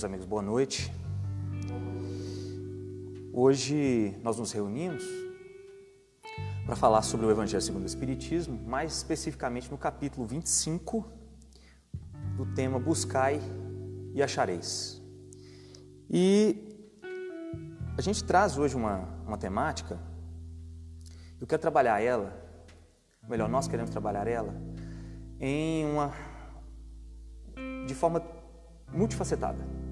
[0.00, 0.90] meus amigos, boa noite.
[3.34, 5.04] Hoje nós nos reunimos
[6.64, 11.06] para falar sobre o Evangelho segundo o Espiritismo, mais especificamente no capítulo 25
[12.34, 13.42] do tema Buscai
[14.14, 15.02] e Achareis.
[16.08, 16.96] E
[17.98, 20.00] a gente traz hoje uma, uma temática,
[21.38, 22.42] eu quero trabalhar ela,
[23.28, 24.54] melhor, nós queremos trabalhar ela,
[25.38, 26.10] em uma.
[27.86, 28.24] de forma
[28.90, 29.89] multifacetada.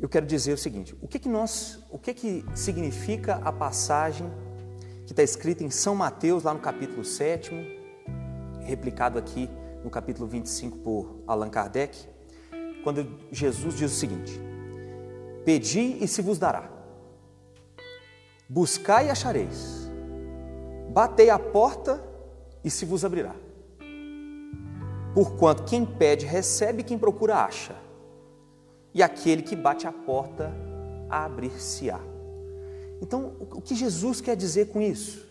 [0.00, 4.30] Eu quero dizer o seguinte: o que que nós, o que que significa a passagem
[5.06, 7.50] que está escrita em São Mateus, lá no capítulo 7,
[8.60, 9.48] replicado aqui
[9.82, 12.08] no capítulo 25 por Allan Kardec,
[12.82, 14.40] quando Jesus diz o seguinte:
[15.44, 16.70] Pedi e se vos dará,
[18.48, 19.88] buscai e achareis,
[20.90, 22.02] batei a porta
[22.64, 23.34] e se vos abrirá.
[25.14, 27.83] Porquanto quem pede recebe, quem procura acha.
[28.94, 30.54] E aquele que bate a porta
[31.10, 32.00] abrir-se-á.
[33.02, 35.26] Então, o que Jesus quer dizer com isso?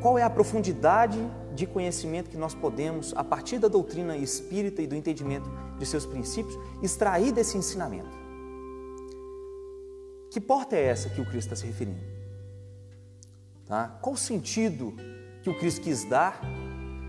[0.00, 1.18] Qual é a profundidade
[1.54, 5.48] de conhecimento que nós podemos, a partir da doutrina espírita e do entendimento
[5.78, 8.24] de seus princípios, extrair desse ensinamento?
[10.30, 12.00] Que porta é essa que o Cristo está se referindo?
[13.66, 13.98] Tá?
[14.02, 14.94] Qual o sentido
[15.42, 16.40] que o Cristo quis dar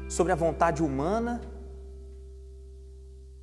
[0.08, 1.42] sobre a vontade humana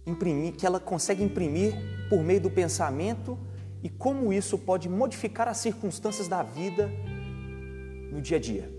[0.06, 1.74] imprimir, que ela consegue imprimir
[2.08, 3.38] por meio do pensamento
[3.82, 6.90] e como isso pode modificar as circunstâncias da vida
[8.10, 8.70] no dia a dia.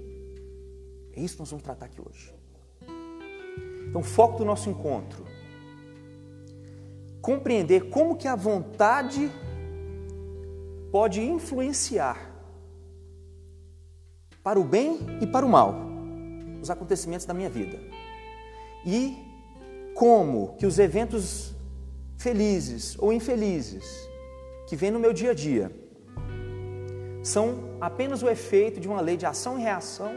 [1.15, 2.33] É isso que nós vamos tratar aqui hoje.
[3.87, 5.23] Então, foco do nosso encontro
[7.21, 9.31] compreender como que a vontade
[10.91, 12.33] pode influenciar
[14.43, 15.73] para o bem e para o mal
[16.61, 17.79] os acontecimentos da minha vida.
[18.85, 19.17] E
[19.93, 21.53] como que os eventos
[22.17, 24.09] felizes ou infelizes
[24.67, 25.71] que vêm no meu dia a dia
[27.21, 30.13] são apenas o efeito de uma lei de ação e reação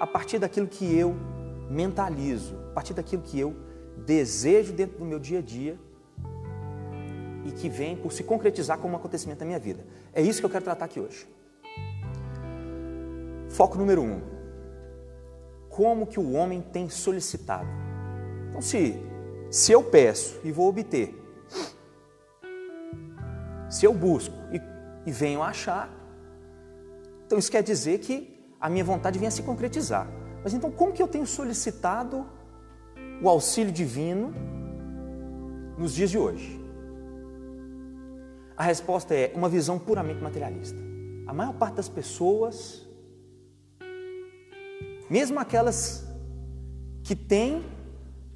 [0.00, 1.14] a partir daquilo que eu
[1.70, 3.54] mentalizo, a partir daquilo que eu
[4.04, 5.78] desejo dentro do meu dia a dia
[7.44, 9.84] e que vem por se concretizar como um acontecimento da minha vida.
[10.12, 11.28] É isso que eu quero tratar aqui hoje.
[13.50, 14.20] Foco número um:
[15.68, 17.83] como que o homem tem solicitado
[18.54, 18.94] então, se,
[19.50, 21.12] se eu peço e vou obter,
[23.68, 24.60] se eu busco e,
[25.04, 25.90] e venho achar,
[27.26, 30.06] então isso quer dizer que a minha vontade vem a se concretizar.
[30.44, 32.24] Mas então, como que eu tenho solicitado
[33.20, 34.32] o auxílio divino
[35.76, 36.64] nos dias de hoje?
[38.56, 40.78] A resposta é uma visão puramente materialista.
[41.26, 42.88] A maior parte das pessoas,
[45.10, 46.06] mesmo aquelas
[47.02, 47.73] que têm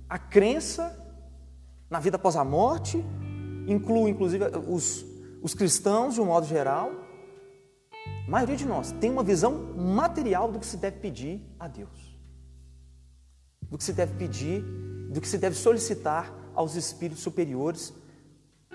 [0.09, 0.97] a crença
[1.91, 3.05] na vida após a morte,
[3.67, 5.05] inclui inclusive os,
[5.43, 6.91] os cristãos de um modo geral.
[8.27, 12.19] A maioria de nós tem uma visão material do que se deve pedir a Deus,
[13.63, 14.63] do que se deve pedir,
[15.11, 17.93] do que se deve solicitar aos espíritos superiores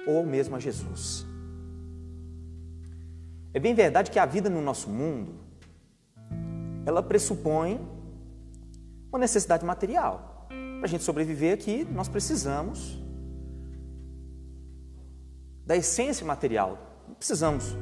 [0.08, 1.26] ou mesmo a Jesus.
[3.54, 5.36] É bem verdade que a vida no nosso mundo
[6.86, 7.80] ela pressupõe
[9.10, 10.33] uma necessidade material.
[10.84, 13.02] Para a gente sobreviver aqui, nós precisamos
[15.66, 16.78] da essência material.
[17.18, 17.74] Precisamos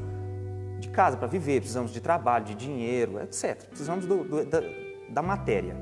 [0.80, 3.66] de casa para viver, precisamos de trabalho, de dinheiro, etc.
[3.70, 4.62] Precisamos do, do, da,
[5.10, 5.76] da matéria.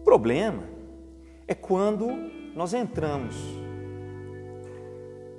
[0.00, 0.64] O problema
[1.48, 2.06] é quando
[2.54, 3.34] nós entramos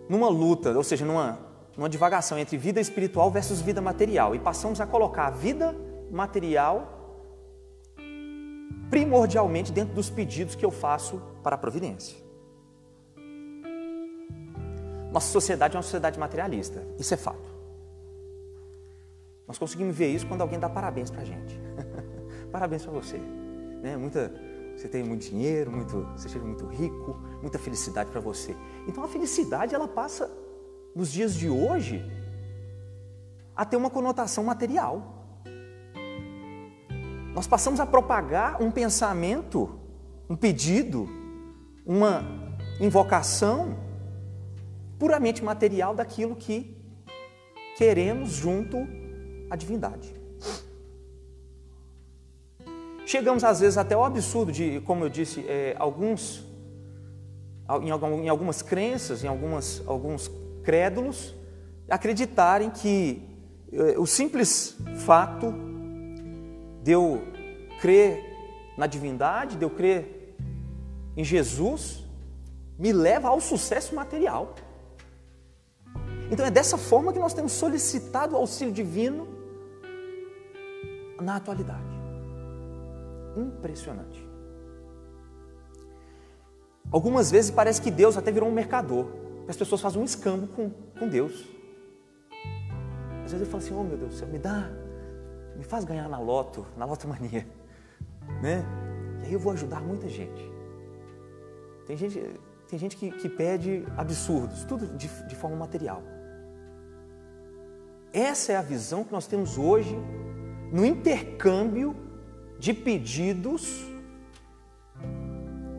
[0.10, 1.38] numa luta, ou seja, numa,
[1.78, 5.76] numa divagação entre vida espiritual versus vida material e passamos a colocar a vida
[6.10, 7.01] material
[8.90, 12.18] primordialmente dentro dos pedidos que eu faço para a providência.
[15.12, 17.52] Nossa sociedade é uma sociedade materialista, isso é fato.
[19.48, 21.60] Nós conseguimos ver isso quando alguém dá parabéns para a gente.
[22.52, 23.18] parabéns para você.
[23.18, 23.98] Né?
[23.98, 24.32] Muita,
[24.78, 28.56] você tem muito dinheiro, muito, você chega muito rico, muita felicidade para você.
[28.88, 30.32] Então a felicidade ela passa
[30.96, 32.02] nos dias de hoje
[33.56, 35.21] a ter uma conotação material.
[37.34, 39.80] Nós passamos a propagar um pensamento,
[40.30, 41.08] um pedido,
[41.86, 42.26] uma
[42.80, 43.78] invocação
[45.00, 46.76] puramente material daquilo que
[47.78, 48.86] queremos junto
[49.50, 50.14] à divindade.
[53.06, 56.46] Chegamos às vezes até o absurdo de, como eu disse, é, alguns,
[57.82, 60.30] em, algumas crenças, em algumas, alguns
[60.64, 61.34] crédulos,
[61.90, 63.22] acreditarem que
[63.72, 65.71] é, o simples fato
[66.82, 67.22] de eu
[67.80, 68.24] crer
[68.78, 70.36] na divindade, de eu crer
[71.16, 72.04] em Jesus,
[72.78, 74.56] me leva ao sucesso material.
[76.32, 79.28] Então é dessa forma que nós temos solicitado o auxílio divino
[81.20, 81.92] na atualidade.
[83.36, 84.28] Impressionante.
[86.92, 89.08] Algumas vezes parece que Deus até virou um mercador.
[89.48, 91.46] As pessoas fazem um escambo com, com Deus.
[93.26, 94.70] Às vezes eu falo assim, oh meu Deus do céu, me dá,
[95.56, 97.46] me faz ganhar na loto, na lotomania.
[98.42, 98.64] Né?
[99.24, 100.42] E aí eu vou ajudar muita gente.
[101.86, 106.02] Tem gente, tem gente que, que pede absurdos, tudo de, de forma material.
[108.14, 109.98] Essa é a visão que nós temos hoje
[110.72, 111.96] no intercâmbio
[112.60, 113.86] de pedidos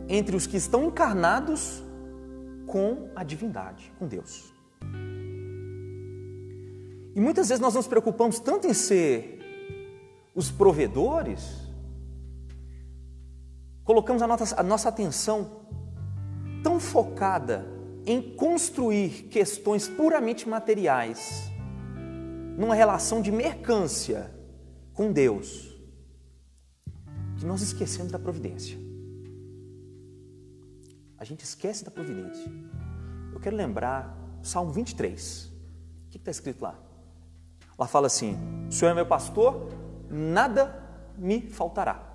[0.09, 1.83] entre os que estão encarnados
[2.67, 4.53] com a divindade, com Deus.
[7.15, 9.42] E muitas vezes nós nos preocupamos tanto em ser
[10.34, 11.58] os provedores,
[13.84, 15.62] colocamos a nossa, a nossa atenção
[16.62, 17.67] tão focada
[18.06, 21.50] em construir questões puramente materiais,
[22.56, 24.32] numa relação de mercância
[24.93, 25.70] com Deus,
[27.38, 28.78] que nós esquecemos da providência.
[31.19, 32.50] A gente esquece da providência.
[33.32, 35.52] Eu quero lembrar Salmo 23.
[36.06, 36.78] O que está escrito lá?
[37.78, 38.37] Lá fala assim:
[38.69, 39.69] O Senhor é meu pastor,
[40.12, 40.79] nada
[41.17, 42.09] me faltará.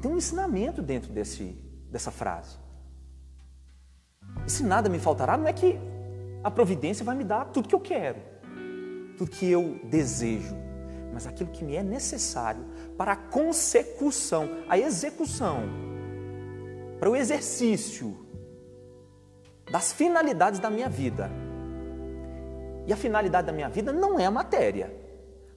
[0.00, 1.56] Tem um ensinamento dentro desse,
[1.90, 2.56] dessa frase.
[4.46, 5.78] Esse nada me faltará não é que
[6.42, 8.20] a providência vai me dar tudo que eu quero,
[9.16, 10.56] tudo que eu desejo,
[11.12, 12.64] mas aquilo que me é necessário
[12.96, 15.62] para a consecução, a execução,
[16.98, 18.26] para o exercício
[19.70, 21.30] das finalidades da minha vida.
[22.86, 24.92] E a finalidade da minha vida não é a matéria.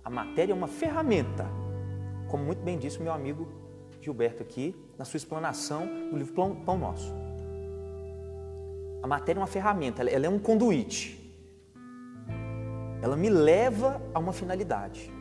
[0.04, 1.48] A matéria é uma ferramenta,
[2.30, 3.48] como muito bem disse o meu amigo
[4.00, 7.12] Gilberto aqui, na sua explanação do livro Pão Nosso.
[9.02, 11.22] A matéria é uma ferramenta, ela é um conduíte.
[13.02, 15.12] Ela me leva a uma finalidade.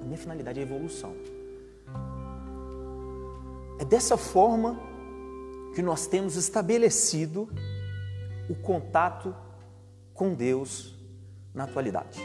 [0.00, 1.14] A minha finalidade é a evolução.
[3.78, 4.78] É dessa forma
[5.74, 7.48] que nós temos estabelecido
[8.48, 9.34] o contato
[10.12, 10.91] com Deus
[11.54, 12.20] na atualidade.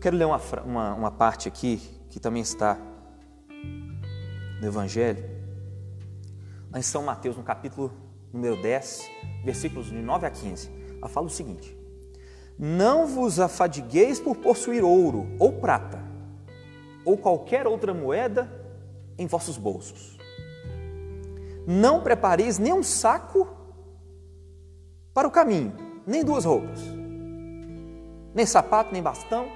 [0.00, 1.80] Quero ler uma, uma, uma parte aqui
[2.10, 2.76] que também está
[4.60, 5.24] no Evangelho,
[6.74, 7.92] em São Mateus, no capítulo
[8.32, 9.10] número 10,
[9.44, 10.70] versículos de 9 a 15.
[10.98, 11.76] Ela fala o seguinte:
[12.58, 16.02] Não vos afadigueis por possuir ouro ou prata,
[17.04, 18.50] ou qualquer outra moeda
[19.16, 20.18] em vossos bolsos.
[21.66, 23.48] Não prepareis nem um saco
[25.14, 25.72] para o caminho,
[26.06, 26.80] nem duas roupas,
[28.34, 29.46] nem sapato, nem bastão,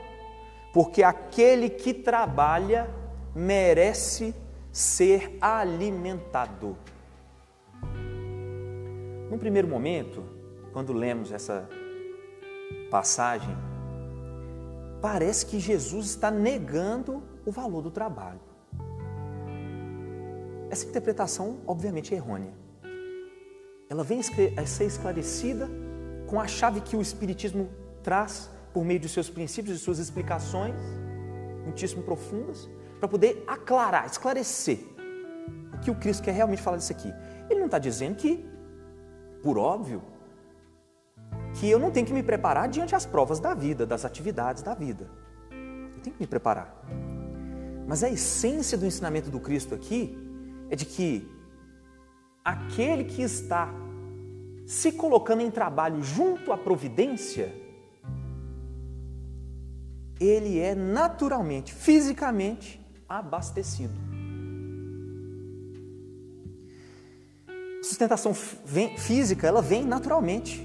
[0.72, 2.88] porque aquele que trabalha
[3.34, 4.34] merece
[4.72, 6.76] ser alimentado.
[9.30, 10.24] Num primeiro momento,
[10.72, 11.68] quando lemos essa
[12.90, 13.56] passagem,
[15.02, 18.40] parece que Jesus está negando o valor do trabalho.
[20.70, 22.52] Essa interpretação, obviamente, é errônea.
[23.88, 25.68] Ela vem a ser esclarecida
[26.28, 27.68] com a chave que o Espiritismo
[28.02, 30.76] traz por meio de seus princípios e suas explicações,
[31.64, 32.68] muitíssimo profundas,
[33.00, 34.78] para poder aclarar, esclarecer
[35.74, 37.12] o que o Cristo quer realmente falar disso aqui.
[37.48, 38.44] Ele não está dizendo que,
[39.42, 40.02] por óbvio,
[41.58, 44.74] que eu não tenho que me preparar diante das provas da vida, das atividades da
[44.74, 45.10] vida.
[45.50, 46.84] Eu tenho que me preparar.
[47.86, 50.16] Mas a essência do ensinamento do Cristo aqui
[50.68, 51.26] é de que
[52.44, 53.72] aquele que está
[54.68, 57.54] se colocando em trabalho junto à providência,
[60.20, 63.94] ele é naturalmente, fisicamente abastecido.
[67.48, 70.60] A sustentação física, ela vem naturalmente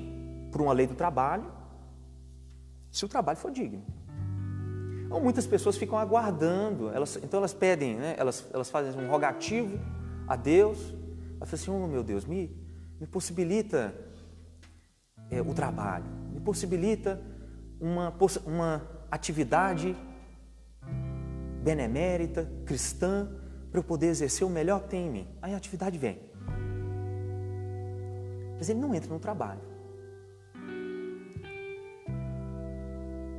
[0.52, 1.50] por uma lei do trabalho,
[2.92, 3.86] se o trabalho for digno.
[5.06, 9.80] Então, muitas pessoas ficam aguardando, elas, então elas pedem, né, elas, elas fazem um rogativo
[10.28, 10.94] a Deus,
[11.38, 12.63] elas falam assim, oh meu Deus, me,
[13.00, 13.94] me possibilita
[15.30, 17.22] é, o trabalho, me possibilita
[17.80, 18.14] uma,
[18.46, 19.96] uma atividade
[21.64, 23.30] benemérita, cristã,
[23.72, 25.28] para eu poder exercer o melhor que tem em mim.
[25.42, 26.20] Aí a atividade vem.
[28.58, 29.62] Mas ele não entra no trabalho.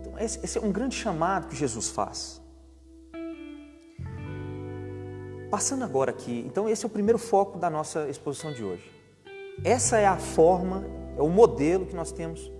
[0.00, 2.42] Então, esse, esse é um grande chamado que Jesus faz.
[5.50, 8.90] Passando agora aqui, então esse é o primeiro foco da nossa exposição de hoje.
[9.62, 10.84] Essa é a forma,
[11.16, 12.50] é o modelo que nós temos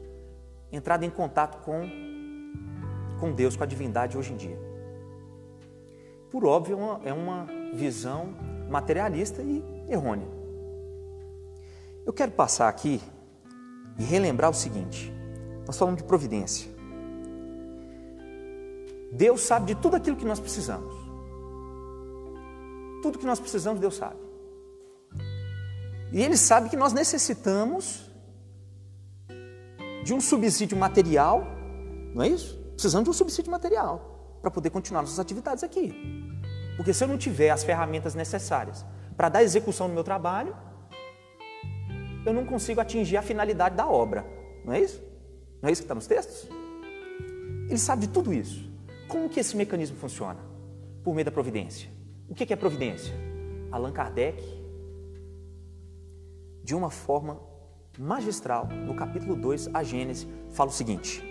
[0.71, 1.89] entrado em contato com,
[3.19, 4.75] com Deus, com a divindade hoje em dia
[6.35, 8.35] por óbvio, é uma, é uma visão
[8.69, 10.27] materialista e errônea.
[12.05, 13.01] Eu quero passar aqui
[13.97, 15.15] e relembrar o seguinte:
[15.65, 16.69] nós falamos de providência.
[19.13, 20.93] Deus sabe de tudo aquilo que nós precisamos.
[23.01, 24.24] Tudo que nós precisamos, Deus sabe.
[26.13, 28.11] E Ele sabe que nós necessitamos
[30.05, 31.45] de um subsídio material,
[32.15, 32.57] não é isso?
[32.73, 35.95] Precisamos de um subsídio material para poder continuar nossas atividades aqui.
[36.77, 38.85] Porque se eu não tiver as ferramentas necessárias
[39.17, 40.55] para dar execução no meu trabalho,
[42.27, 44.27] eu não consigo atingir a finalidade da obra.
[44.65, 45.03] Não é isso?
[45.63, 46.49] Não é isso que está nos textos?
[47.69, 48.71] Ele sabe de tudo isso.
[49.09, 50.41] Como que esse mecanismo funciona?
[51.03, 51.89] Por meio da providência.
[52.29, 53.15] O que é providência?
[53.71, 54.43] Allan Kardec,
[56.65, 57.39] de uma forma
[57.99, 61.23] magistral, no capítulo 2, a Gênesis, fala o seguinte: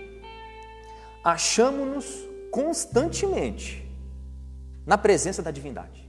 [1.23, 3.83] Achamos-nos constantemente
[4.85, 6.07] na presença da divindade.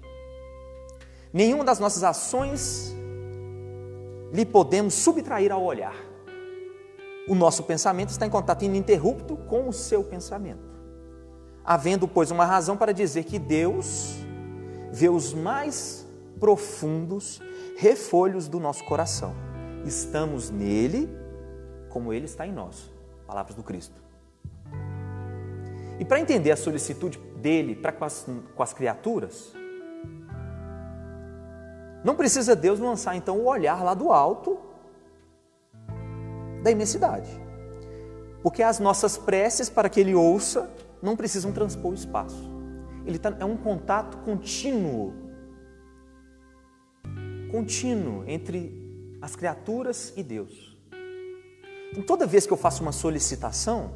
[1.32, 2.94] Nenhuma das nossas ações
[4.30, 5.96] lhe podemos subtrair ao olhar.
[7.26, 10.74] O nosso pensamento está em contato ininterrupto com o seu pensamento.
[11.64, 14.16] Havendo, pois, uma razão para dizer que Deus
[14.92, 16.03] vê os mais
[16.38, 17.40] profundos
[17.76, 19.34] refolhos do nosso coração.
[19.84, 21.08] Estamos nele
[21.88, 22.90] como ele está em nós.
[23.26, 24.02] Palavras do Cristo.
[25.98, 28.06] E para entender a solicitude dele para com
[28.54, 29.52] com as criaturas,
[32.04, 34.58] não precisa Deus lançar então o olhar lá do alto
[36.62, 37.30] da imensidade.
[38.42, 42.50] Porque as nossas preces para que Ele ouça não precisam transpor o espaço.
[43.06, 45.14] Ele tá, é um contato contínuo
[47.54, 50.76] contínuo entre as criaturas e Deus.
[51.92, 53.92] Então, toda vez que eu faço uma solicitação,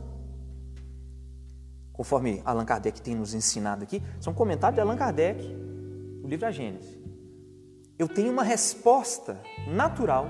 [1.92, 5.42] conforme Allan Kardec tem nos ensinado aqui, são comentários de Allan Kardec,
[6.22, 6.98] no livro A Gênesis
[7.98, 10.28] eu tenho uma resposta natural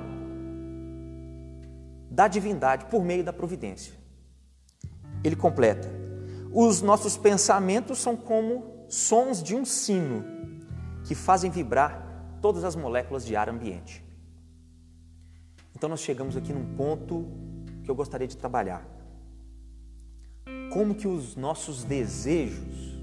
[2.11, 3.92] da divindade por meio da providência.
[5.23, 5.87] Ele completa:
[6.50, 10.25] os nossos pensamentos são como sons de um sino
[11.04, 12.08] que fazem vibrar
[12.40, 14.04] todas as moléculas de ar ambiente.
[15.75, 17.26] Então nós chegamos aqui num ponto
[17.85, 18.85] que eu gostaria de trabalhar.
[20.73, 22.99] Como que os nossos desejos,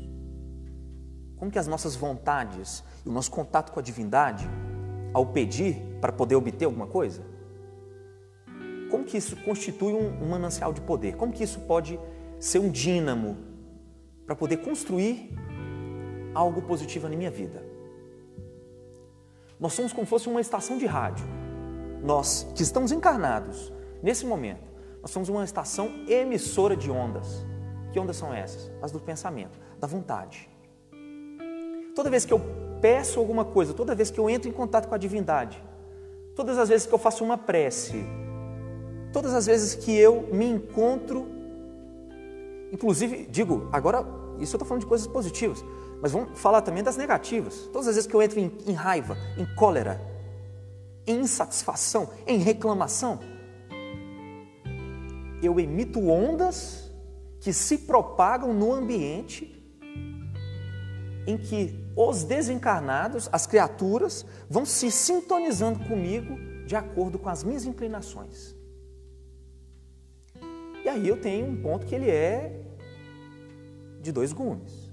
[1.37, 4.47] como que as nossas vontades o nosso contato com a divindade
[5.13, 7.23] ao pedir para poder obter alguma coisa?
[8.91, 11.15] Como que isso constitui um, um manancial de poder?
[11.15, 11.99] Como que isso pode
[12.39, 13.37] ser um dínamo
[14.25, 15.33] para poder construir
[16.33, 17.74] algo positivo na minha vida?
[19.59, 21.25] Nós somos como se fosse uma estação de rádio.
[22.03, 23.71] Nós que estamos encarnados
[24.01, 24.63] nesse momento,
[25.01, 27.45] nós somos uma estação emissora de ondas.
[27.91, 28.71] Que ondas são essas?
[28.81, 30.49] As do pensamento, da vontade.
[31.95, 32.41] Toda vez que eu
[32.81, 35.63] peço alguma coisa, toda vez que eu entro em contato com a divindade,
[36.35, 38.05] todas as vezes que eu faço uma prece,
[39.13, 41.25] todas as vezes que eu me encontro,
[42.71, 44.05] inclusive, digo, agora,
[44.39, 45.63] isso eu estou falando de coisas positivas,
[46.01, 47.69] mas vamos falar também das negativas.
[47.71, 49.99] Todas as vezes que eu entro em, em raiva, em cólera,
[51.07, 53.19] em insatisfação, em reclamação,
[55.41, 56.91] eu emito ondas
[57.39, 59.51] que se propagam no ambiente
[61.27, 67.65] em que os desencarnados, as criaturas, vão se sintonizando comigo de acordo com as minhas
[67.65, 68.55] inclinações.
[70.83, 72.61] E aí eu tenho um ponto que ele é
[74.01, 74.84] de dois gumes.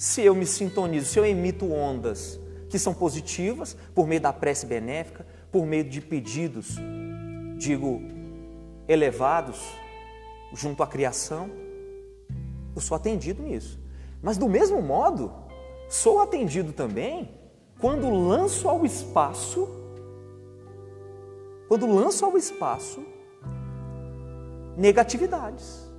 [0.00, 2.40] Se eu me sintonizo, se eu emito ondas
[2.70, 6.76] que são positivas, por meio da prece benéfica, por meio de pedidos,
[7.58, 8.00] digo,
[8.88, 9.60] elevados,
[10.54, 11.50] junto à criação,
[12.74, 13.78] eu sou atendido nisso.
[14.22, 15.34] Mas do mesmo modo,
[15.86, 17.32] sou atendido também
[17.78, 19.68] quando lanço ao espaço,
[21.68, 23.04] quando lanço ao espaço
[24.78, 25.89] negatividades.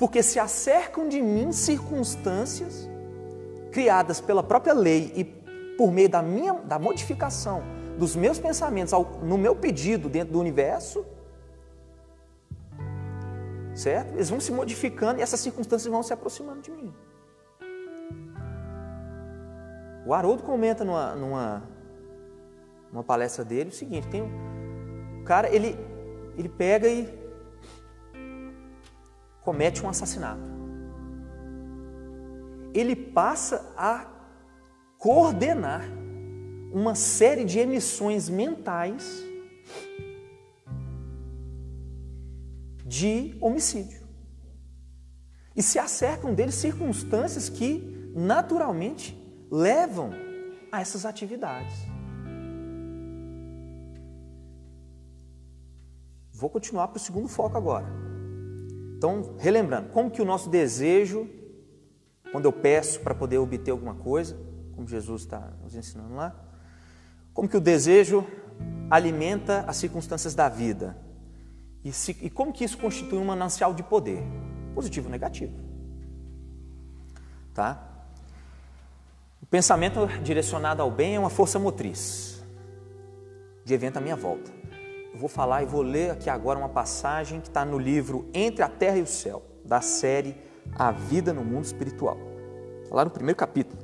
[0.00, 2.88] Porque se acercam de mim circunstâncias
[3.70, 5.24] criadas pela própria lei e
[5.76, 7.62] por meio da minha da modificação
[7.98, 11.04] dos meus pensamentos ao, no meu pedido dentro do universo,
[13.74, 14.14] certo?
[14.14, 16.94] Eles vão se modificando e essas circunstâncias vão se aproximando de mim.
[20.06, 21.62] O Haroldo comenta numa, numa,
[22.90, 25.78] numa palestra dele o seguinte: tem um cara, ele,
[26.38, 27.19] ele pega e
[29.42, 30.42] comete um assassinato.
[32.72, 34.06] Ele passa a
[34.98, 35.82] coordenar
[36.72, 39.24] uma série de emissões mentais
[42.84, 44.00] de homicídio.
[45.56, 49.16] E se acercam dele circunstâncias que naturalmente
[49.50, 50.10] levam
[50.70, 51.74] a essas atividades.
[56.32, 58.09] Vou continuar para o segundo foco agora.
[59.00, 61.26] Então, relembrando, como que o nosso desejo,
[62.30, 64.36] quando eu peço para poder obter alguma coisa,
[64.74, 66.38] como Jesus está nos ensinando lá,
[67.32, 68.26] como que o desejo
[68.90, 70.98] alimenta as circunstâncias da vida
[71.82, 74.22] e, se, e como que isso constitui um manancial de poder,
[74.74, 75.58] positivo ou negativo.
[77.54, 77.82] Tá?
[79.40, 82.44] O pensamento direcionado ao bem é uma força motriz
[83.64, 84.59] de evento à minha volta.
[85.20, 88.68] Vou falar e vou ler aqui agora uma passagem que está no livro Entre a
[88.70, 90.34] Terra e o Céu, da série
[90.74, 92.16] A Vida no Mundo Espiritual.
[92.82, 93.82] Está lá no primeiro capítulo.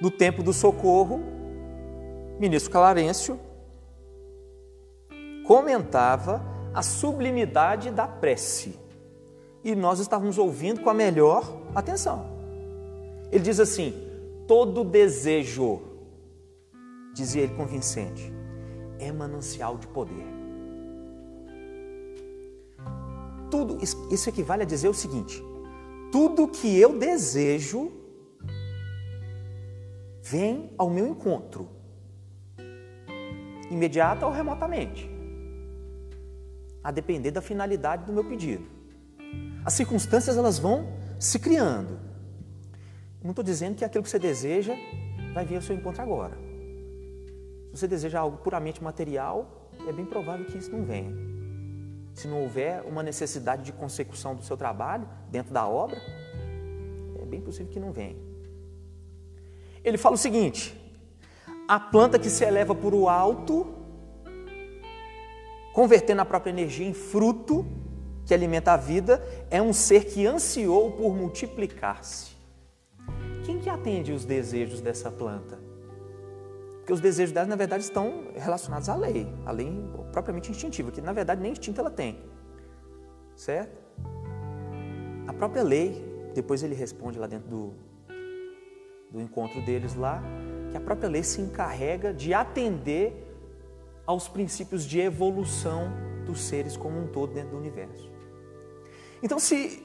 [0.00, 1.20] No tempo do socorro,
[2.40, 3.38] ministro Clarêncio
[5.46, 8.76] comentava a sublimidade da prece.
[9.62, 11.44] E nós estávamos ouvindo com a melhor
[11.76, 12.26] atenção.
[13.30, 13.94] Ele diz assim:
[14.48, 15.80] todo desejo,
[17.14, 18.41] dizia ele convincente,
[19.02, 20.26] é manancial de poder.
[23.50, 25.42] Tudo isso equivale a dizer o seguinte:
[26.10, 27.92] tudo que eu desejo
[30.22, 31.68] vem ao meu encontro,
[33.70, 35.10] imediata ou remotamente,
[36.82, 38.64] a depender da finalidade do meu pedido.
[39.64, 40.86] As circunstâncias elas vão
[41.18, 42.00] se criando.
[43.22, 44.74] Não estou dizendo que aquilo que você deseja
[45.32, 46.51] vai vir ao seu encontro agora.
[47.72, 51.10] Se você deseja algo puramente material, é bem provável que isso não venha.
[52.12, 55.98] Se não houver uma necessidade de consecução do seu trabalho dentro da obra,
[57.18, 58.16] é bem possível que não venha.
[59.82, 60.78] Ele fala o seguinte:
[61.66, 63.74] a planta que se eleva por o alto,
[65.72, 67.64] convertendo a própria energia em fruto
[68.26, 72.32] que alimenta a vida, é um ser que ansiou por multiplicar-se.
[73.46, 75.61] Quem que atende os desejos dessa planta?
[76.92, 79.72] Porque os desejos dela, na verdade, estão relacionados à lei, a lei
[80.12, 82.22] propriamente instintiva, que na verdade nem instinto ela tem.
[83.34, 83.80] Certo?
[85.26, 87.74] A própria lei, depois ele responde lá dentro do,
[89.10, 90.22] do encontro deles lá,
[90.70, 93.26] que a própria lei se encarrega de atender
[94.04, 95.90] aos princípios de evolução
[96.26, 98.10] dos seres como um todo dentro do universo.
[99.22, 99.82] Então, se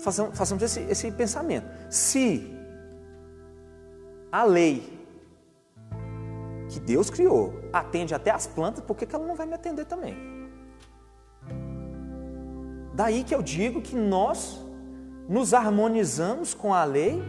[0.00, 2.52] façamos esse, esse pensamento, se
[4.32, 5.05] a lei
[6.76, 10.14] que Deus criou atende até as plantas, por que, ela não vai me atender também?
[12.94, 14.62] Daí que eu digo que nós
[15.28, 17.22] nos harmonizamos com a lei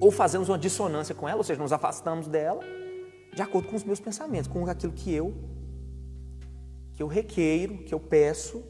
[0.00, 2.60] ou fazemos uma dissonância com ela, ou seja, nos afastamos dela
[3.32, 5.34] de acordo com os meus pensamentos, com aquilo que eu
[6.94, 8.62] que eu requeiro, que eu peço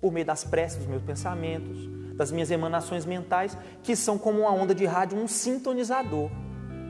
[0.00, 4.52] por meio das preces dos meus pensamentos, das minhas emanações mentais, que são como uma
[4.52, 6.30] onda de rádio, um sintonizador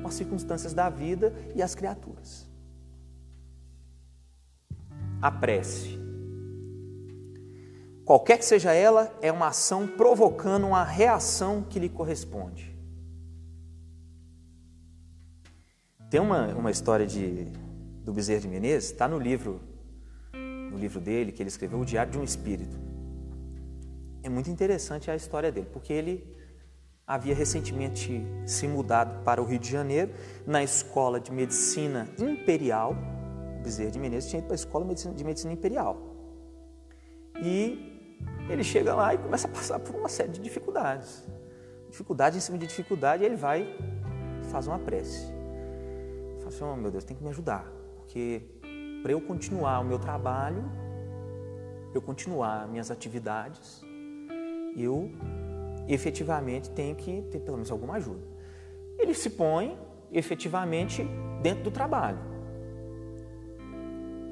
[0.04, 2.46] com as circunstâncias da vida e as criaturas.
[5.22, 5.98] A prece,
[8.04, 12.76] qualquer que seja ela, é uma ação provocando uma reação que lhe corresponde.
[16.10, 17.46] Tem uma, uma história de,
[18.04, 19.62] do Bezerra de Menezes, está no livro,
[20.70, 22.76] no livro dele, que ele escreveu, O Diário de um Espírito.
[24.22, 26.36] É muito interessante a história dele, porque ele
[27.06, 30.12] havia recentemente se mudado para o Rio de Janeiro,
[30.46, 32.96] na Escola de Medicina Imperial.
[33.62, 35.98] Bezerra de Menezes tinha ido para a Escola de Medicina Imperial.
[37.42, 41.24] E ele chega lá e começa a passar por uma série de dificuldades.
[41.90, 43.66] Dificuldade em cima de dificuldade, e ele vai
[44.50, 45.26] faz uma prece.
[46.38, 48.42] Fala assim, oh, meu Deus, tem que me ajudar, porque
[49.02, 50.64] para eu continuar o meu trabalho,
[51.94, 53.82] eu continuar minhas atividades,
[54.76, 55.10] eu
[55.88, 58.22] efetivamente tenho que ter pelo menos alguma ajuda.
[58.98, 59.78] Ele se põe
[60.12, 61.06] efetivamente
[61.42, 62.18] dentro do trabalho.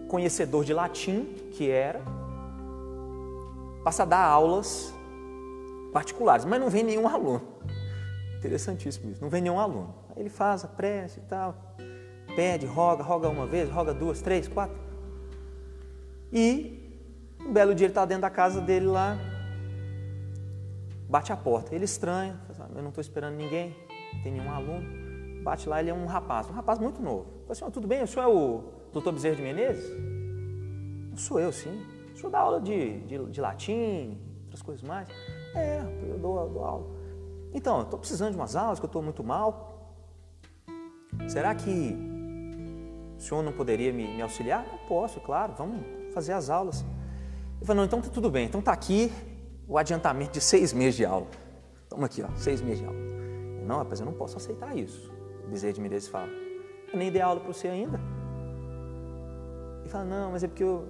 [0.08, 2.00] Conhecedor de latim, que era,
[3.82, 4.94] passa a dar aulas
[5.92, 7.42] particulares, mas não vem nenhum aluno.
[8.38, 9.94] Interessantíssimo isso, não vem nenhum aluno.
[10.10, 11.56] Aí ele faz a prece e tal,
[12.34, 14.80] pede, roga, roga uma vez, roga duas, três, quatro.
[16.32, 16.82] E
[17.40, 19.18] um belo dia ele está dentro da casa dele lá,
[21.12, 21.75] bate a porta.
[21.75, 22.40] Ele estranha,
[22.75, 23.77] eu não estou esperando ninguém,
[24.14, 25.42] não tem nenhum aluno.
[25.44, 27.27] Bate lá, ele é um rapaz, um rapaz muito novo.
[27.42, 29.90] Fala assim, tudo bem, o senhor é o doutor Bezerra de Menezes?
[31.11, 31.85] Não sou eu, sim.
[32.14, 35.07] O senhor dá aula de, de, de latim, outras coisas mais?
[35.55, 36.87] É, eu dou, dou aula.
[37.53, 39.92] Então, eu estou precisando de umas aulas, que eu estou muito mal.
[41.29, 41.94] Será que
[43.18, 44.64] o senhor não poderia me, me auxiliar?
[44.64, 46.83] Eu posso, claro, vamos fazer as aulas.
[47.59, 49.12] Ele falou, não, então tá tudo bem, então tá aqui,
[49.66, 51.27] o adiantamento de seis meses de aula.
[51.88, 52.98] Toma aqui, ó, seis meses de aula.
[53.66, 55.12] Não, rapaz, eu não posso aceitar isso.
[55.48, 56.29] Bezerra de Menezes fala.
[56.92, 58.01] Eu nem dei aula para você ainda.
[59.81, 60.87] Ele fala, não, mas é porque eu,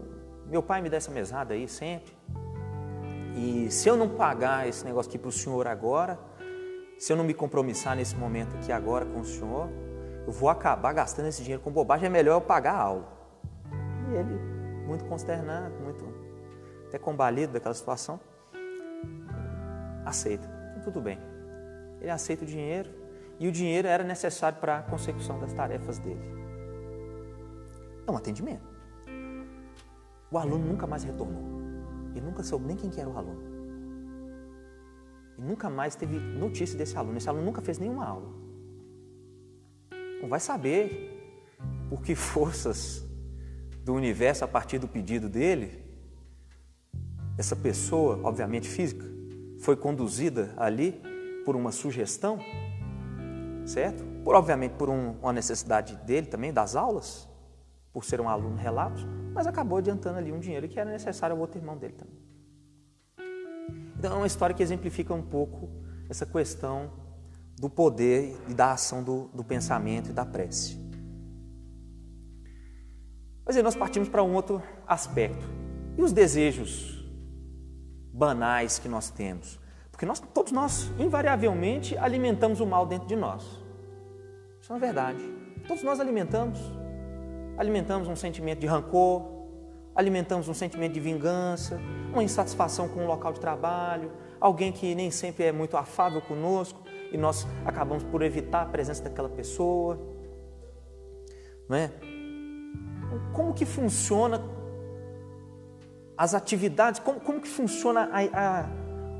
[0.46, 2.12] meu pai me dá essa mesada aí sempre.
[3.36, 6.18] E se eu não pagar esse negócio aqui para o senhor agora,
[6.98, 9.68] se eu não me compromissar nesse momento aqui agora com o senhor,
[10.26, 13.08] eu vou acabar gastando esse dinheiro com bobagem, é melhor eu pagar a aula.
[14.10, 14.38] E ele,
[14.86, 16.04] muito consternado, muito
[16.86, 18.20] até combalido daquela situação,
[20.04, 20.48] aceita.
[20.70, 21.18] Então, tudo bem.
[22.00, 22.90] Ele aceita o dinheiro
[23.38, 26.20] e o dinheiro era necessário para a consecução das tarefas dele.
[28.06, 28.68] É um atendimento.
[30.30, 31.42] O aluno nunca mais retornou.
[32.14, 33.42] Ele nunca soube nem quem que era o aluno.
[35.38, 37.18] E nunca mais teve notícia desse aluno.
[37.18, 38.32] Esse aluno nunca fez nenhuma aula.
[40.20, 41.10] Não vai saber
[41.88, 43.04] por que forças
[43.84, 45.84] do universo, a partir do pedido dele,
[47.36, 49.04] essa pessoa, obviamente física,
[49.62, 51.00] foi conduzida ali
[51.44, 52.38] por uma sugestão,
[53.64, 54.04] certo?
[54.24, 57.28] Por obviamente por um, uma necessidade dele também das aulas,
[57.92, 61.40] por ser um aluno relato, mas acabou adiantando ali um dinheiro que era necessário ao
[61.40, 62.20] outro irmão dele também.
[63.96, 65.70] Então é uma história que exemplifica um pouco
[66.10, 66.90] essa questão
[67.56, 70.76] do poder e da ação do, do pensamento e da prece.
[73.46, 75.46] Mas aí nós partimos para um outro aspecto.
[75.96, 76.91] E os desejos
[78.12, 79.58] banais que nós temos?
[79.90, 83.42] Porque nós, todos nós, invariavelmente, alimentamos o mal dentro de nós.
[84.60, 85.18] Isso é uma verdade.
[85.66, 86.58] Todos nós alimentamos.
[87.56, 89.22] Alimentamos um sentimento de rancor,
[89.94, 91.80] alimentamos um sentimento de vingança,
[92.12, 96.80] uma insatisfação com o local de trabalho, alguém que nem sempre é muito afável conosco
[97.12, 100.00] e nós acabamos por evitar a presença daquela pessoa.
[101.68, 101.92] Não é?
[103.32, 104.42] Como que funciona
[106.22, 108.66] as atividades, como, como que funciona a, a,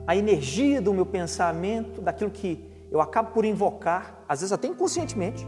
[0.07, 5.45] a energia do meu pensamento, daquilo que eu acabo por invocar, às vezes até inconscientemente,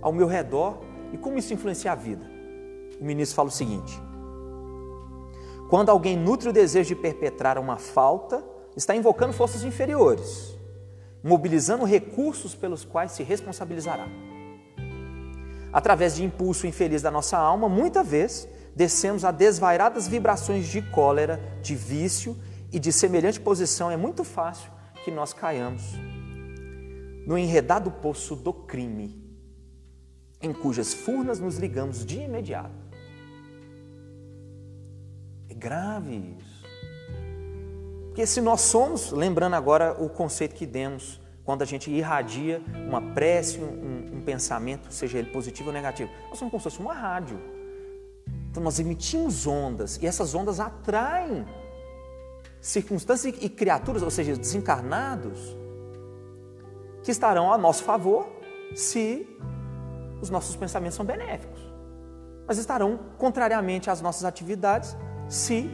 [0.00, 0.78] ao meu redor
[1.12, 2.36] e como isso influencia a vida
[3.00, 4.00] o ministro fala o seguinte:
[5.68, 8.44] quando alguém nutre o desejo de perpetrar uma falta,
[8.76, 10.56] está invocando forças inferiores,
[11.20, 14.06] mobilizando recursos pelos quais se responsabilizará.
[15.72, 21.40] Através de impulso infeliz da nossa alma, muitas vezes descemos a desvairadas vibrações de cólera,
[21.62, 22.36] de vício
[22.72, 23.90] e de semelhante posição.
[23.90, 24.70] É muito fácil
[25.04, 25.82] que nós caiamos
[27.26, 29.20] no enredado poço do crime,
[30.40, 32.86] em cujas furnas nos ligamos de imediato
[35.56, 36.66] grave isso.
[38.08, 43.00] Porque se nós somos, lembrando agora o conceito que demos, quando a gente irradia uma
[43.14, 46.94] prece, um, um pensamento, seja ele positivo ou negativo, nós somos como se fosse uma
[46.94, 47.55] rádio.
[48.56, 51.44] Então nós emitimos ondas e essas ondas atraem
[52.58, 55.54] circunstâncias e criaturas, ou seja, desencarnados,
[57.02, 58.26] que estarão a nosso favor
[58.74, 59.28] se
[60.22, 61.60] os nossos pensamentos são benéficos.
[62.46, 64.96] Mas estarão contrariamente às nossas atividades
[65.28, 65.68] se,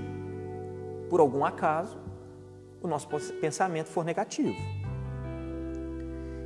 [1.09, 1.97] por algum acaso,
[2.83, 3.07] o nosso
[3.41, 4.57] pensamento for negativo.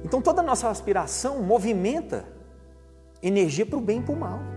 [0.05, 2.29] Então toda a nossa aspiração movimenta
[3.23, 4.56] energia para o bem e para o mal.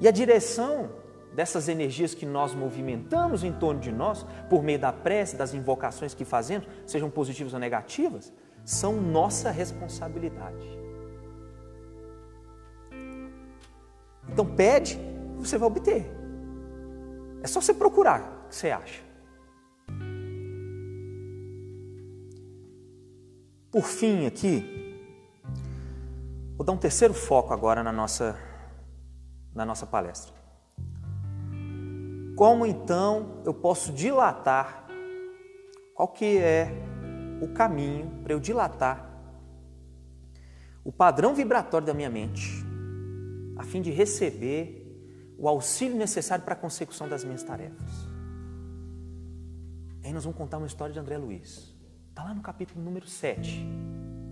[0.00, 0.90] E a direção
[1.34, 6.14] dessas energias que nós movimentamos em torno de nós, por meio da prece, das invocações
[6.14, 8.32] que fazemos, sejam positivas ou negativas,
[8.64, 10.66] são nossa responsabilidade.
[14.28, 14.98] Então pede,
[15.36, 16.10] você vai obter.
[17.42, 19.06] É só você procurar o que você acha.
[23.70, 24.98] Por fim, aqui,
[26.56, 28.36] vou dar um terceiro foco agora na nossa,
[29.56, 30.32] na nossa palestra.
[32.36, 34.86] Como então eu posso dilatar?
[35.94, 36.70] Qual que é
[37.40, 39.06] o caminho para eu dilatar
[40.86, 42.64] o padrão vibratório da minha mente,
[43.56, 44.86] a fim de receber
[45.36, 47.90] o auxílio necessário para a consecução das minhas tarefas.
[50.04, 51.74] Aí nós vamos contar uma história de André Luiz.
[52.08, 53.66] Está lá no capítulo número 7,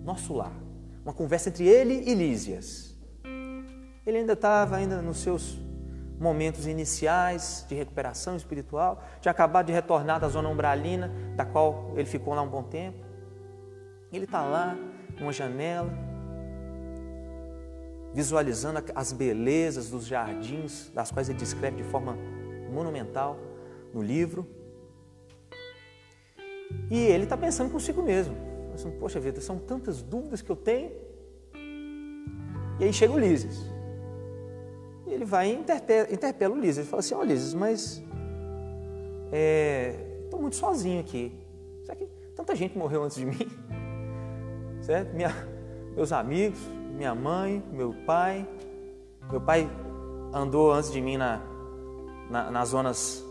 [0.04, 0.54] Nosso Lar.
[1.02, 2.93] Uma conversa entre ele e Lísias.
[4.06, 5.58] Ele ainda estava ainda nos seus
[6.18, 12.06] momentos iniciais de recuperação espiritual, tinha acabado de retornar da zona umbralina, da qual ele
[12.06, 12.98] ficou lá um bom tempo.
[14.12, 14.76] Ele está lá,
[15.18, 15.90] numa janela,
[18.12, 22.16] visualizando as belezas dos jardins, das quais ele descreve de forma
[22.72, 23.36] monumental
[23.92, 24.46] no livro.
[26.90, 28.36] E ele está pensando consigo mesmo.
[28.72, 30.92] Assim, Poxa vida, são tantas dúvidas que eu tenho.
[32.78, 33.73] E aí chega o Ulisses.
[35.06, 36.78] E ele vai e interpela, interpela o Ulisses.
[36.78, 38.02] Ele fala assim, ó oh, mas
[39.22, 41.32] estou é, muito sozinho aqui.
[41.82, 43.36] Será que tanta gente morreu antes de mim?
[44.80, 45.14] certo?
[45.14, 45.34] Minha,
[45.94, 46.58] meus amigos,
[46.96, 48.46] minha mãe, meu pai.
[49.30, 49.68] Meu pai
[50.32, 51.40] andou antes de mim na,
[52.30, 53.24] na, nas zonas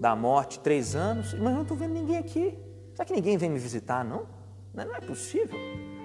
[0.00, 2.58] da morte três anos, mas eu não estou vendo ninguém aqui.
[2.92, 4.26] Será que ninguém vem me visitar, não?
[4.72, 5.58] Não é possível.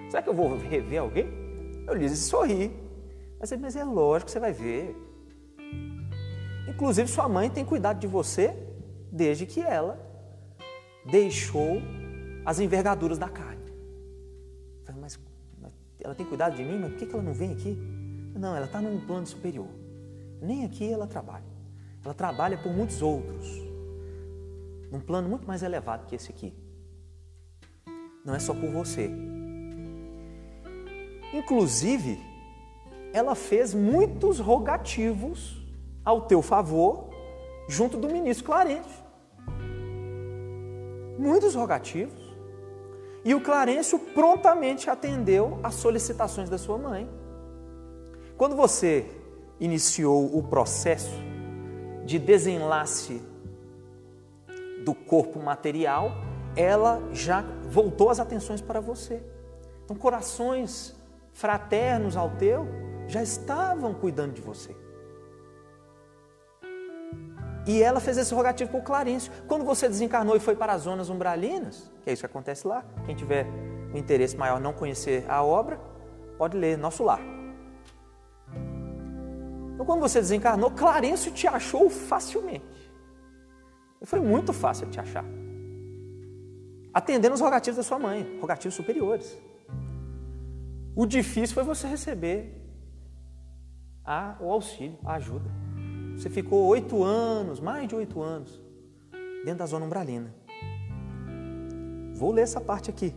[0.08, 1.28] Será que eu vou rever alguém?
[1.86, 2.74] Eu lhes sorri.
[3.40, 4.94] Mas, mas é lógico você vai ver.
[6.68, 8.54] Inclusive, sua mãe tem cuidado de você
[9.10, 9.98] desde que ela
[11.10, 11.80] deixou
[12.44, 13.60] as envergaduras da carne.
[15.00, 15.18] Mas
[16.02, 17.76] ela tem cuidado de mim, mas por que ela não vem aqui?
[18.34, 19.68] Não, ela está num plano superior.
[20.40, 21.44] Nem aqui ela trabalha.
[22.04, 23.46] Ela trabalha por muitos outros.
[24.90, 26.54] Num plano muito mais elevado que esse aqui.
[28.24, 29.10] Não é só por você.
[31.32, 32.18] Inclusive,
[33.12, 35.60] ela fez muitos rogativos
[36.04, 37.10] ao teu favor
[37.68, 38.88] junto do ministro Clarence.
[41.18, 42.30] Muitos rogativos.
[43.24, 47.08] E o Clarencio prontamente atendeu às solicitações da sua mãe.
[48.36, 49.06] Quando você
[49.58, 51.14] iniciou o processo
[52.06, 53.22] de desenlace
[54.82, 56.12] do corpo material,
[56.56, 59.22] ela já voltou as atenções para você.
[59.84, 60.96] Então, corações
[61.34, 62.66] fraternos ao teu
[63.10, 64.74] já estavam cuidando de você.
[67.66, 69.32] E ela fez esse rogativo por Clarencio.
[69.46, 72.84] Quando você desencarnou e foi para as zonas umbralinas, que é isso que acontece lá,
[73.04, 73.46] quem tiver
[73.92, 75.78] um interesse maior não conhecer a obra,
[76.38, 77.20] pode ler Nosso Lar.
[79.74, 82.90] Então, quando você desencarnou, Clarencio te achou facilmente.
[84.04, 85.24] Foi muito fácil te achar.
[86.94, 89.38] Atendendo os rogativos da sua mãe, rogativos superiores.
[90.94, 92.59] O difícil foi você receber
[94.04, 95.50] a, o auxílio, a ajuda.
[96.16, 98.60] Você ficou oito anos, mais de oito anos,
[99.44, 100.34] dentro da zona umbralina.
[102.14, 103.14] Vou ler essa parte aqui.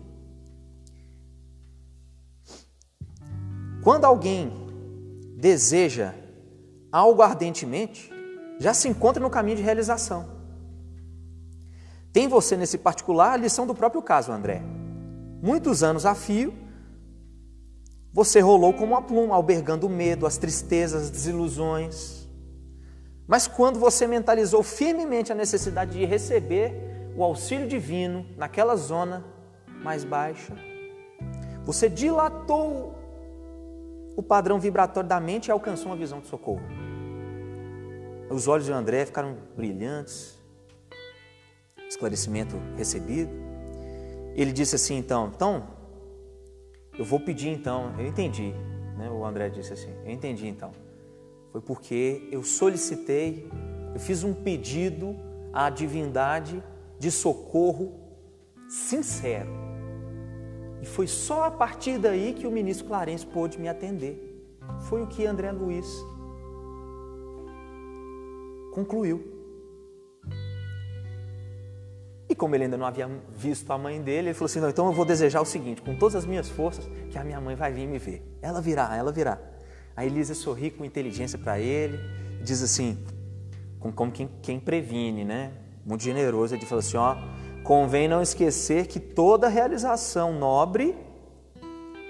[3.84, 4.52] Quando alguém
[5.38, 6.14] deseja
[6.90, 8.10] algo ardentemente,
[8.60, 10.26] já se encontra no caminho de realização.
[12.14, 14.62] Tem você nesse particular a lição do próprio caso, André.
[15.42, 16.54] Muitos anos a fio,
[18.14, 22.30] você rolou como uma pluma, albergando o medo, as tristezas, as desilusões.
[23.28, 29.26] Mas quando você mentalizou firmemente a necessidade de receber o auxílio divino naquela zona
[29.84, 30.56] mais baixa,
[31.66, 32.94] você dilatou
[34.16, 36.62] o padrão vibratório da mente e alcançou uma visão de socorro.
[38.30, 40.38] Os olhos de André ficaram brilhantes,
[41.88, 43.32] esclarecimento recebido.
[44.36, 45.68] Ele disse assim: então, então,
[46.98, 48.54] eu vou pedir então, eu entendi,
[48.98, 49.10] né?
[49.10, 50.72] o André disse assim, eu entendi então.
[51.52, 53.50] Foi porque eu solicitei,
[53.94, 55.16] eu fiz um pedido
[55.52, 56.64] à divindade
[57.00, 57.94] de socorro
[58.68, 59.50] sincero.
[60.82, 64.30] E foi só a partir daí que o ministro Clarence pôde me atender.
[64.82, 65.88] Foi o que André Luiz
[68.74, 69.33] concluiu.
[72.34, 74.88] E como ele ainda não havia visto a mãe dele, ele falou assim: não, então
[74.88, 77.72] eu vou desejar o seguinte, com todas as minhas forças, que a minha mãe vai
[77.72, 78.24] vir me ver.
[78.42, 79.38] Ela virá, ela virá.
[79.96, 82.00] A Elisa sorri com inteligência para ele,
[82.42, 82.98] diz assim,
[83.80, 85.52] como quem, quem previne, né?
[85.86, 87.16] Muito generoso, ele falou assim: ó,
[87.64, 90.96] convém não esquecer que toda realização nobre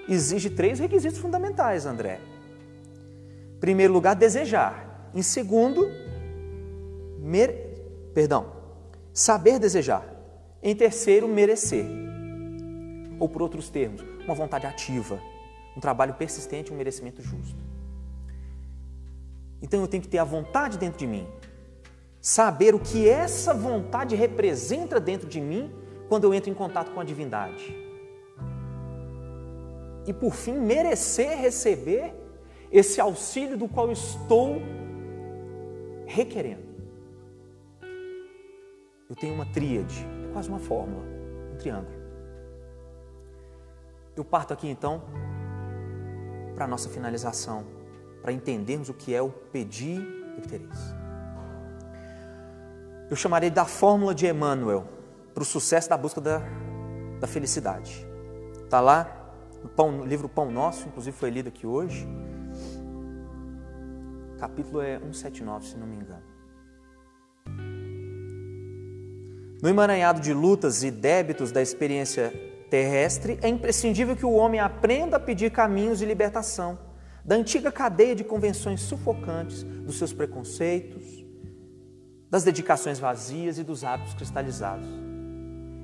[0.08, 2.22] exige três requisitos fundamentais, André.
[3.58, 5.10] Em primeiro lugar, desejar.
[5.14, 5.86] Em segundo,
[7.20, 7.52] mer...
[8.14, 8.54] perdão,
[9.14, 10.13] saber desejar.
[10.64, 11.86] Em terceiro, merecer.
[13.20, 15.22] Ou por outros termos, uma vontade ativa,
[15.76, 17.62] um trabalho persistente um merecimento justo.
[19.62, 21.28] Então eu tenho que ter a vontade dentro de mim,
[22.22, 25.72] saber o que essa vontade representa dentro de mim
[26.08, 27.76] quando eu entro em contato com a divindade.
[30.06, 32.14] E por fim, merecer receber
[32.72, 34.62] esse auxílio do qual estou
[36.06, 36.74] requerendo.
[39.10, 41.04] Eu tenho uma tríade, quase uma fórmula,
[41.54, 42.04] um triângulo.
[44.16, 45.02] Eu parto aqui então
[46.54, 47.66] para a nossa finalização,
[48.22, 50.94] para entendermos o que é o pedir e obtereis.
[53.10, 54.86] Eu chamarei da fórmula de Emmanuel
[55.34, 56.42] para o sucesso da busca da,
[57.20, 58.08] da felicidade.
[58.64, 59.08] Está lá
[59.64, 62.08] no, pão, no livro Pão Nosso, inclusive foi lido aqui hoje.
[64.40, 66.23] Capítulo é 179, se não me engano.
[69.64, 72.34] No emaranhado de lutas e débitos da experiência
[72.70, 76.78] terrestre, é imprescindível que o homem aprenda a pedir caminhos de libertação
[77.24, 81.26] da antiga cadeia de convenções sufocantes, dos seus preconceitos,
[82.30, 84.86] das dedicações vazias e dos hábitos cristalizados.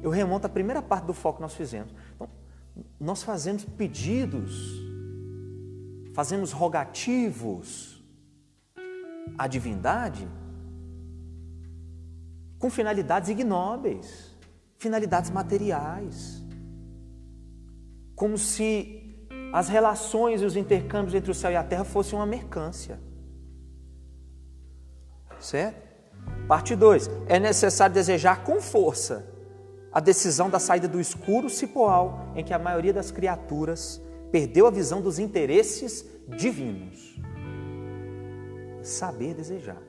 [0.03, 1.93] Eu remonto à primeira parte do foco que nós fizemos.
[2.15, 2.27] Então,
[2.99, 4.61] nós fazemos pedidos,
[6.13, 8.03] fazemos rogativos
[9.37, 10.27] à divindade
[12.59, 14.37] com finalidades ignóbeis,
[14.77, 16.43] finalidades materiais.
[18.15, 18.99] Como se
[19.53, 22.99] as relações e os intercâmbios entre o céu e a terra fossem uma mercância.
[25.39, 25.87] Certo?
[26.47, 27.09] Parte 2.
[27.27, 29.25] É necessário desejar com força
[29.91, 34.71] a decisão da saída do escuro cipoal em que a maioria das criaturas perdeu a
[34.71, 37.17] visão dos interesses divinos.
[38.83, 39.88] Saber desejar.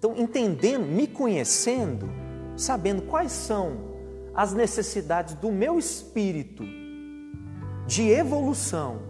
[0.00, 2.08] Então, entendendo, me conhecendo,
[2.56, 3.90] sabendo quais são
[4.34, 6.64] as necessidades do meu espírito
[7.86, 9.02] de evolução,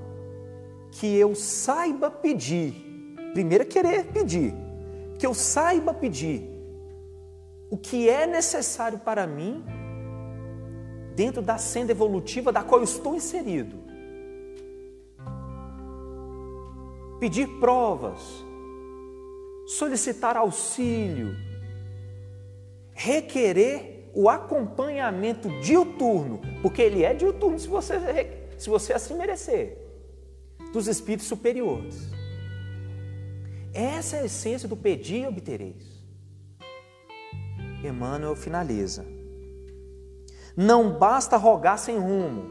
[0.90, 2.74] que eu saiba pedir,
[3.32, 4.52] primeiro é querer pedir,
[5.16, 6.50] que eu saiba pedir
[7.70, 9.64] o que é necessário para mim
[11.14, 13.78] dentro da senda evolutiva da qual eu estou inserido.
[17.20, 18.44] Pedir provas,
[19.70, 21.36] solicitar auxílio,
[22.92, 29.78] requerer o acompanhamento diuturno, porque ele é diuturno se você, se você assim merecer,
[30.72, 32.10] dos espíritos superiores.
[33.72, 36.04] Essa é a essência do pedir e obtereis.
[37.84, 39.06] Emmanuel finaliza.
[40.56, 42.50] Não basta rogar sem rumo,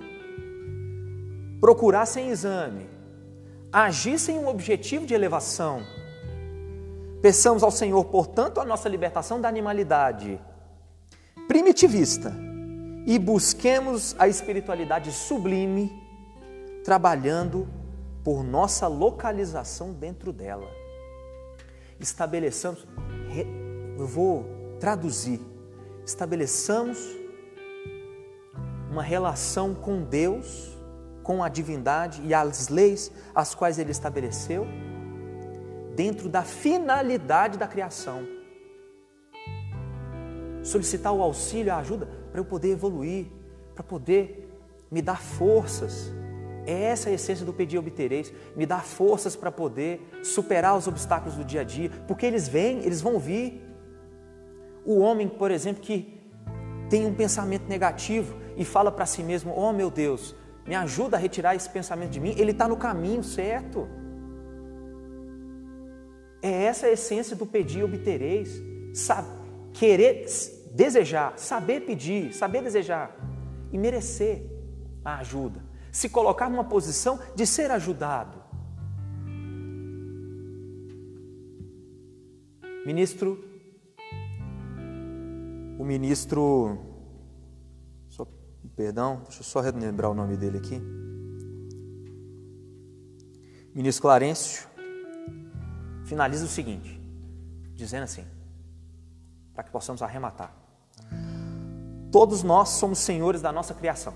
[1.60, 2.90] procurar sem exame,
[3.74, 5.84] agir sem um objetivo de elevação
[7.22, 10.40] Peçamos ao Senhor, portanto, a nossa libertação da animalidade
[11.50, 12.34] primitivista
[13.06, 15.92] e busquemos a espiritualidade sublime,
[16.86, 17.68] trabalhando
[18.24, 20.68] por nossa localização dentro dela.
[22.00, 22.88] Estabeleçamos,
[23.98, 24.46] eu vou
[24.80, 25.42] traduzir,
[26.06, 27.00] estabeleçamos
[28.90, 30.78] uma relação com Deus,
[31.22, 34.66] com a divindade e as leis as quais Ele estabeleceu
[36.00, 38.26] dentro da finalidade da criação.
[40.64, 43.26] Solicitar o auxílio, a ajuda, para eu poder evoluir,
[43.76, 44.50] para poder
[44.90, 46.10] me dar forças.
[46.66, 51.36] É essa a essência do pedir obtereis, me dar forças para poder superar os obstáculos
[51.36, 53.62] do dia a dia, porque eles vêm, eles vão vir.
[54.86, 56.18] O homem, por exemplo, que
[56.90, 60.34] tem um pensamento negativo e fala para si mesmo: Oh meu Deus,
[60.66, 63.99] me ajuda a retirar esse pensamento de mim, ele está no caminho certo.
[66.42, 68.62] É essa a essência do pedir obtereis.
[68.94, 69.28] Sabe,
[69.74, 70.26] querer,
[70.72, 73.16] desejar, saber pedir, saber desejar
[73.72, 74.46] e merecer
[75.04, 75.64] a ajuda.
[75.92, 78.40] Se colocar numa posição de ser ajudado.
[82.86, 83.44] Ministro,
[85.78, 86.80] o ministro,
[88.08, 88.26] só,
[88.76, 90.82] perdão, deixa eu só relembrar o nome dele aqui.
[93.76, 94.69] Ministro Clarencio,
[96.10, 97.00] finaliza o seguinte,
[97.76, 98.26] dizendo assim,
[99.54, 100.52] para que possamos arrematar.
[102.12, 104.16] Todos nós somos senhores da nossa criação.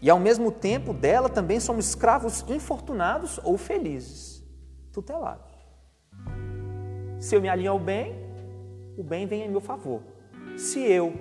[0.00, 4.42] E ao mesmo tempo dela também somos escravos infortunados ou felizes,
[4.90, 5.52] tutelados.
[7.20, 8.14] Se eu me alinho ao bem,
[8.96, 10.00] o bem vem em meu favor.
[10.56, 11.12] Se eu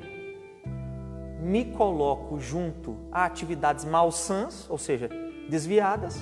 [1.41, 5.10] me coloco junto a atividades malsãs, ou seja,
[5.50, 6.21] desviadas,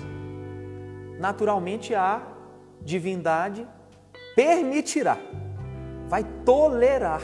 [1.19, 2.35] naturalmente há
[2.86, 3.67] divindade
[4.36, 5.17] permitirá,
[6.08, 7.21] vai tolerar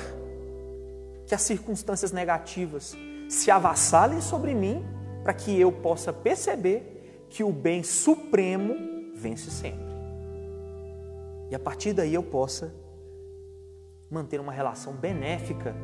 [1.25, 2.97] que as circunstâncias negativas
[3.29, 4.83] se avassalem sobre mim
[5.23, 8.75] para que eu possa perceber que o bem supremo
[9.15, 9.91] vence sempre.
[11.49, 12.73] E a partir daí eu possa
[14.09, 15.75] manter uma relação benéfica,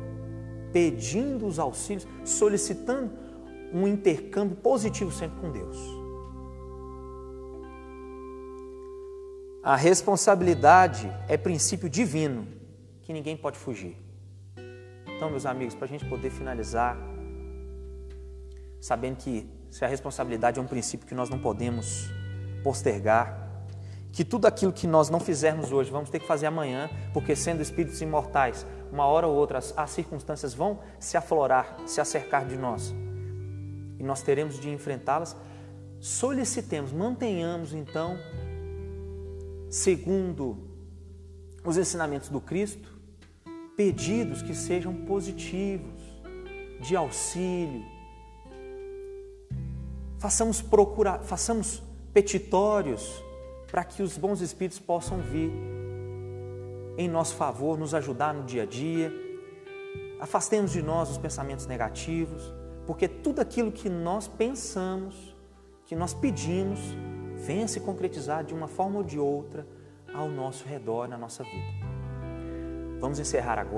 [0.72, 3.10] pedindo os auxílios, solicitando
[3.72, 5.97] um intercâmbio positivo sempre com Deus.
[9.68, 12.48] A responsabilidade é princípio divino
[13.02, 13.98] que ninguém pode fugir.
[15.14, 16.96] Então, meus amigos, para a gente poder finalizar,
[18.80, 22.08] sabendo que se a responsabilidade é um princípio que nós não podemos
[22.64, 23.46] postergar,
[24.10, 27.60] que tudo aquilo que nós não fizermos hoje vamos ter que fazer amanhã, porque sendo
[27.60, 32.56] espíritos imortais, uma hora ou outra as, as circunstâncias vão se aflorar, se acercar de
[32.56, 32.94] nós
[33.98, 35.36] e nós teremos de enfrentá-las.
[36.00, 38.16] Solicitemos, mantenhamos então
[39.68, 40.56] segundo
[41.64, 42.96] os ensinamentos do Cristo,
[43.76, 46.02] pedidos que sejam positivos,
[46.80, 47.84] de auxílio.
[50.18, 53.22] Façamos procurar, façamos petitórios
[53.70, 55.52] para que os bons espíritos possam vir
[56.96, 59.12] em nosso favor, nos ajudar no dia a dia.
[60.20, 62.52] Afastemos de nós os pensamentos negativos,
[62.86, 65.36] porque tudo aquilo que nós pensamos,
[65.84, 66.80] que nós pedimos,
[67.38, 69.66] venha se concretizar de uma forma ou de outra
[70.12, 71.88] ao nosso redor, na nossa vida.
[73.00, 73.76] Vamos encerrar agora.